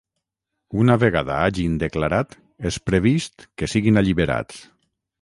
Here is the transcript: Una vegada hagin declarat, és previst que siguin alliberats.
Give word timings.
Una 0.83 0.95
vegada 1.03 1.35
hagin 1.41 1.77
declarat, 1.85 2.35
és 2.73 2.81
previst 2.91 3.49
que 3.63 3.73
siguin 3.75 4.05
alliberats. 4.05 4.69